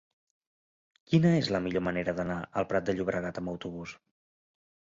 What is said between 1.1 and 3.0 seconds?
Quina és la millor manera d'anar al Prat de